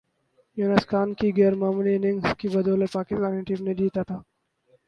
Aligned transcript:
یونس 0.57 0.83
خان 0.89 1.09
کی 1.17 1.27
غیر 1.37 1.53
معمولی 1.61 1.93
اننگز 1.95 2.25
کی 2.39 2.47
بدولت 2.53 2.89
پاکستانی 2.97 3.41
ٹیم 3.47 3.59
نے 3.67 3.73
جیتا 3.79 4.01
تھا 4.07 4.17